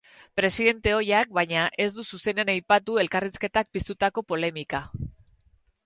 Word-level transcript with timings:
Presidente 0.39 0.93
ohiak, 0.99 1.35
baina, 1.39 1.67
ez 1.85 1.87
du 1.99 2.07
zuzenean 2.15 2.51
aipatu 2.55 2.99
elkarrizketak 3.05 3.71
piztutako 3.79 4.29
polemika. 4.33 4.85